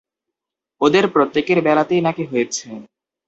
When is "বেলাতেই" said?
1.61-2.01